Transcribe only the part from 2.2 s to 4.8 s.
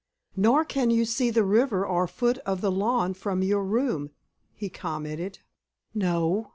of the lawn from your room," he